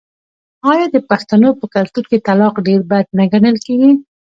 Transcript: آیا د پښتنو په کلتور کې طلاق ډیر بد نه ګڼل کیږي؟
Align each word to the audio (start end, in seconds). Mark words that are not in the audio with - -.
آیا 0.71 0.85
د 0.91 0.97
پښتنو 1.09 1.49
په 1.59 1.65
کلتور 1.75 2.05
کې 2.11 2.23
طلاق 2.27 2.55
ډیر 2.67 2.81
بد 2.91 3.05
نه 3.17 3.23
ګڼل 3.31 3.55
کیږي؟ 3.65 3.91